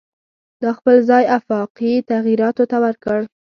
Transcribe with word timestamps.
دا 0.61 0.71
خپل 0.77 0.97
ځای 1.09 1.23
آفاقي 1.37 1.93
تغییراتو 2.11 2.63
ته 2.71 2.77
ورکړ. 2.83 3.19